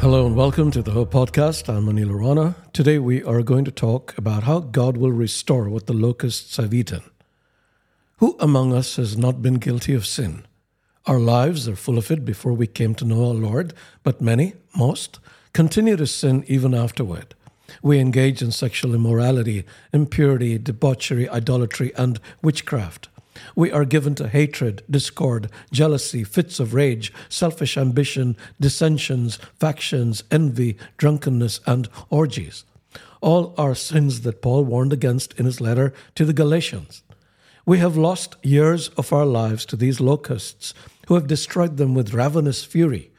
Hello 0.00 0.26
and 0.26 0.36
welcome 0.36 0.70
to 0.70 0.80
the 0.80 0.92
Hope 0.92 1.10
Podcast. 1.12 1.68
I'm 1.68 1.86
Anil 1.86 2.12
Arana. 2.12 2.54
Today 2.72 3.00
we 3.00 3.20
are 3.24 3.42
going 3.42 3.64
to 3.64 3.72
talk 3.72 4.16
about 4.16 4.44
how 4.44 4.60
God 4.60 4.96
will 4.96 5.10
restore 5.10 5.68
what 5.68 5.88
the 5.88 5.92
locusts 5.92 6.56
have 6.56 6.72
eaten. 6.72 7.02
Who 8.18 8.36
among 8.38 8.72
us 8.72 8.94
has 8.94 9.18
not 9.18 9.42
been 9.42 9.54
guilty 9.54 9.94
of 9.94 10.06
sin? 10.06 10.46
Our 11.06 11.18
lives 11.18 11.68
are 11.68 11.74
full 11.74 11.98
of 11.98 12.12
it 12.12 12.24
before 12.24 12.52
we 12.52 12.68
came 12.68 12.94
to 12.94 13.04
know 13.04 13.26
our 13.26 13.34
Lord, 13.34 13.74
but 14.04 14.20
many, 14.20 14.54
most, 14.76 15.18
continue 15.52 15.96
to 15.96 16.06
sin 16.06 16.44
even 16.46 16.74
afterward. 16.74 17.34
We 17.82 17.98
engage 17.98 18.40
in 18.40 18.52
sexual 18.52 18.94
immorality, 18.94 19.64
impurity, 19.92 20.58
debauchery, 20.58 21.28
idolatry, 21.28 21.92
and 21.96 22.20
witchcraft. 22.40 23.08
We 23.54 23.70
are 23.72 23.84
given 23.84 24.14
to 24.16 24.28
hatred, 24.28 24.82
discord, 24.90 25.50
jealousy, 25.72 26.24
fits 26.24 26.60
of 26.60 26.74
rage, 26.74 27.12
selfish 27.28 27.76
ambition, 27.76 28.36
dissensions, 28.60 29.36
factions, 29.58 30.24
envy, 30.30 30.76
drunkenness, 30.96 31.60
and 31.66 31.88
orgies. 32.10 32.64
All 33.20 33.54
are 33.58 33.74
sins 33.74 34.20
that 34.22 34.42
Paul 34.42 34.64
warned 34.64 34.92
against 34.92 35.34
in 35.34 35.44
his 35.46 35.60
letter 35.60 35.92
to 36.14 36.24
the 36.24 36.32
Galatians. 36.32 37.02
We 37.66 37.78
have 37.78 37.96
lost 37.96 38.36
years 38.42 38.88
of 38.90 39.12
our 39.12 39.26
lives 39.26 39.66
to 39.66 39.76
these 39.76 40.00
locusts 40.00 40.72
who 41.06 41.14
have 41.14 41.26
destroyed 41.26 41.76
them 41.76 41.94
with 41.94 42.14
ravenous 42.14 42.64
fury. 42.64 43.10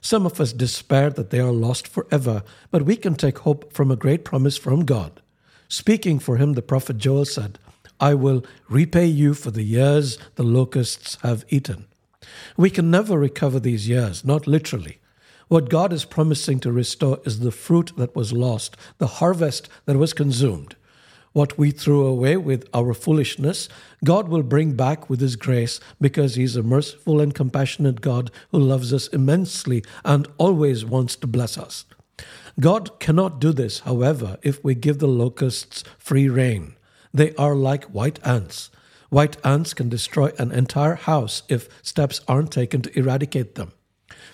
Some 0.00 0.24
of 0.24 0.40
us 0.40 0.52
despair 0.52 1.10
that 1.10 1.30
they 1.30 1.40
are 1.40 1.52
lost 1.52 1.88
forever, 1.88 2.42
but 2.70 2.84
we 2.84 2.96
can 2.96 3.14
take 3.14 3.38
hope 3.38 3.72
from 3.72 3.90
a 3.90 3.96
great 3.96 4.24
promise 4.24 4.56
from 4.56 4.84
God. 4.84 5.20
Speaking 5.68 6.18
for 6.18 6.36
him, 6.36 6.54
the 6.54 6.62
prophet 6.62 6.98
Joel 6.98 7.26
said, 7.26 7.58
I 8.00 8.14
will 8.14 8.44
repay 8.68 9.06
you 9.06 9.34
for 9.34 9.50
the 9.50 9.62
years 9.62 10.18
the 10.36 10.42
locusts 10.42 11.18
have 11.22 11.44
eaten. 11.48 11.86
We 12.56 12.70
can 12.70 12.90
never 12.90 13.18
recover 13.18 13.58
these 13.58 13.88
years, 13.88 14.24
not 14.24 14.46
literally. 14.46 14.98
What 15.48 15.70
God 15.70 15.92
is 15.92 16.04
promising 16.04 16.60
to 16.60 16.72
restore 16.72 17.20
is 17.24 17.40
the 17.40 17.50
fruit 17.50 17.92
that 17.96 18.14
was 18.14 18.32
lost, 18.32 18.76
the 18.98 19.06
harvest 19.06 19.68
that 19.86 19.96
was 19.96 20.12
consumed. 20.12 20.76
What 21.32 21.58
we 21.58 21.70
threw 21.70 22.06
away 22.06 22.36
with 22.36 22.68
our 22.74 22.94
foolishness, 22.94 23.68
God 24.04 24.28
will 24.28 24.42
bring 24.42 24.72
back 24.72 25.08
with 25.08 25.20
His 25.20 25.36
grace 25.36 25.80
because 26.00 26.34
He's 26.34 26.56
a 26.56 26.62
merciful 26.62 27.20
and 27.20 27.34
compassionate 27.34 28.00
God 28.00 28.30
who 28.50 28.58
loves 28.58 28.92
us 28.92 29.08
immensely 29.08 29.84
and 30.04 30.28
always 30.36 30.84
wants 30.84 31.16
to 31.16 31.26
bless 31.26 31.56
us. 31.56 31.84
God 32.60 32.98
cannot 32.98 33.40
do 33.40 33.52
this, 33.52 33.80
however, 33.80 34.38
if 34.42 34.62
we 34.64 34.74
give 34.74 34.98
the 34.98 35.06
locusts 35.06 35.84
free 35.96 36.28
rein. 36.28 36.74
They 37.12 37.34
are 37.36 37.54
like 37.54 37.84
white 37.84 38.18
ants. 38.24 38.70
White 39.10 39.38
ants 39.44 39.72
can 39.74 39.88
destroy 39.88 40.32
an 40.38 40.52
entire 40.52 40.94
house 40.94 41.42
if 41.48 41.68
steps 41.82 42.20
aren't 42.28 42.52
taken 42.52 42.82
to 42.82 42.98
eradicate 42.98 43.54
them. 43.54 43.72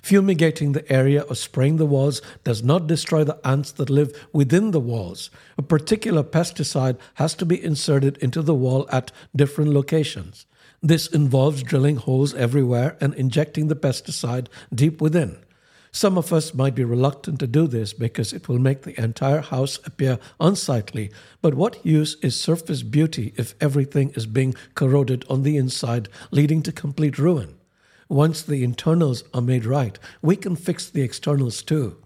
Fumigating 0.03 0.73
the 0.73 0.91
area 0.93 1.23
or 1.23 1.35
spraying 1.35 1.77
the 1.77 1.87
walls 1.87 2.21
does 2.43 2.63
not 2.63 2.87
destroy 2.87 3.25
the 3.25 3.39
ants 3.47 3.73
that 3.73 3.91
live 3.91 4.27
within 4.33 4.71
the 4.71 4.81
walls. 4.81 5.31
A 5.57 5.63
particular 5.63 6.23
pesticide 6.23 6.99
has 7.15 7.35
to 7.35 7.47
be 7.47 7.63
inserted 7.63 8.17
into 8.19 8.43
the 8.43 8.55
wall 8.55 8.87
at 8.91 9.13
different 9.35 9.73
locations. 9.73 10.47
This 10.83 11.07
involves 11.07 11.63
drilling 11.63 11.97
holes 11.97 12.35
everywhere 12.35 12.97
and 13.01 13.15
injecting 13.15 13.69
the 13.69 13.77
pesticide 13.77 14.49
deep 14.75 15.01
within. 15.01 15.39
Some 15.97 16.19
of 16.19 16.33
us 16.33 16.53
might 16.53 16.75
be 16.75 16.83
reluctant 16.83 17.39
to 17.39 17.47
do 17.47 17.69
this 17.69 17.93
because 17.93 18.33
it 18.33 18.49
will 18.49 18.59
make 18.59 18.83
the 18.83 19.01
entire 19.01 19.43
house 19.43 19.79
appear 19.85 20.19
unsightly, 20.41 21.13
but 21.41 21.55
what 21.55 21.87
use 21.87 22.17
is 22.21 22.35
surface 22.35 22.83
beauty 22.83 23.33
if 23.37 23.55
everything 23.61 24.11
is 24.17 24.27
being 24.27 24.57
corroded 24.75 25.25
on 25.31 25.45
the 25.45 25.57
inside, 25.57 26.09
leading 26.33 26.65
to 26.65 26.73
complete 26.73 27.17
ruin? 27.17 27.55
Once 28.09 28.43
the 28.43 28.65
internals 28.65 29.23
are 29.33 29.41
made 29.41 29.65
right, 29.65 29.97
we 30.21 30.35
can 30.35 30.57
fix 30.57 30.91
the 30.91 31.03
externals 31.03 31.63
too. 31.63 31.97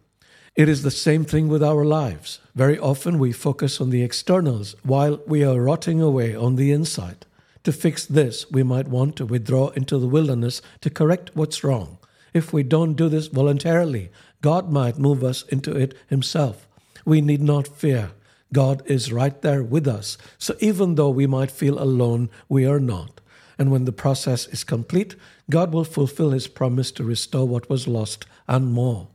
It 0.54 0.68
is 0.68 0.82
the 0.82 0.90
same 0.90 1.24
thing 1.24 1.48
with 1.48 1.62
our 1.62 1.82
lives. 1.82 2.40
Very 2.54 2.78
often 2.78 3.18
we 3.18 3.32
focus 3.32 3.80
on 3.80 3.88
the 3.88 4.02
externals 4.02 4.76
while 4.82 5.18
we 5.26 5.42
are 5.42 5.62
rotting 5.62 6.02
away 6.02 6.36
on 6.36 6.56
the 6.56 6.72
inside. 6.72 7.24
To 7.64 7.72
fix 7.72 8.04
this, 8.04 8.50
we 8.50 8.62
might 8.62 8.88
want 8.88 9.16
to 9.16 9.24
withdraw 9.24 9.68
into 9.68 9.98
the 9.98 10.08
wilderness 10.08 10.60
to 10.82 10.90
correct 10.90 11.34
what's 11.34 11.64
wrong. 11.64 11.97
If 12.32 12.52
we 12.52 12.62
don't 12.62 12.94
do 12.94 13.08
this 13.08 13.28
voluntarily, 13.28 14.10
God 14.42 14.70
might 14.70 14.98
move 14.98 15.24
us 15.24 15.42
into 15.44 15.76
it 15.76 15.94
Himself. 16.08 16.68
We 17.04 17.20
need 17.20 17.42
not 17.42 17.68
fear. 17.68 18.12
God 18.52 18.82
is 18.86 19.12
right 19.12 19.40
there 19.42 19.62
with 19.62 19.86
us. 19.86 20.16
So 20.38 20.54
even 20.60 20.94
though 20.94 21.10
we 21.10 21.26
might 21.26 21.50
feel 21.50 21.82
alone, 21.82 22.30
we 22.48 22.64
are 22.64 22.80
not. 22.80 23.20
And 23.58 23.70
when 23.70 23.84
the 23.84 23.92
process 23.92 24.46
is 24.46 24.64
complete, 24.64 25.16
God 25.50 25.72
will 25.72 25.84
fulfill 25.84 26.30
His 26.30 26.46
promise 26.46 26.90
to 26.92 27.04
restore 27.04 27.46
what 27.46 27.68
was 27.68 27.88
lost 27.88 28.26
and 28.46 28.72
more. 28.72 29.08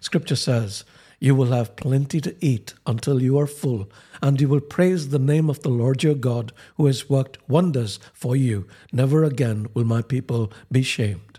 Scripture 0.00 0.36
says, 0.36 0.84
You 1.20 1.34
will 1.34 1.52
have 1.52 1.76
plenty 1.76 2.20
to 2.22 2.34
eat 2.40 2.74
until 2.86 3.22
you 3.22 3.38
are 3.38 3.46
full, 3.46 3.88
and 4.20 4.40
you 4.40 4.48
will 4.48 4.60
praise 4.60 5.08
the 5.08 5.18
name 5.18 5.48
of 5.48 5.62
the 5.62 5.68
Lord 5.68 6.02
your 6.02 6.14
God, 6.14 6.52
who 6.76 6.86
has 6.86 7.08
worked 7.08 7.38
wonders 7.48 8.00
for 8.12 8.34
you. 8.34 8.66
Never 8.92 9.24
again 9.24 9.68
will 9.74 9.84
my 9.84 10.02
people 10.02 10.52
be 10.72 10.82
shamed. 10.82 11.33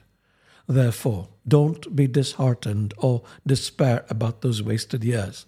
Therefore, 0.68 1.30
don't 1.48 1.96
be 1.96 2.08
disheartened 2.08 2.94
or 2.98 3.24
despair 3.46 4.06
about 4.10 4.42
those 4.42 4.64
wasted 4.64 5.04
years. 5.04 5.46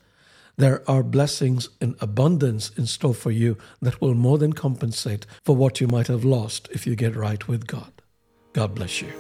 There 0.58 0.82
are 0.90 1.04
blessings 1.04 1.70
in 1.80 1.96
abundance 2.00 2.72
in 2.78 2.88
store 2.88 3.14
for 3.14 3.32
you 3.32 3.58
that 3.82 4.02
will 4.02 4.16
more 4.16 4.38
than 4.38 4.54
compensate 4.54 5.26
for 5.44 5.56
what 5.56 5.80
you 5.80 5.88
might 5.88 6.08
have 6.08 6.26
lost 6.26 6.68
if 6.72 6.88
you 6.88 6.96
get 6.96 7.16
right 7.16 7.48
with 7.48 7.68
God. 7.68 7.92
God 8.54 8.74
bless 8.74 9.02
you. 9.02 9.12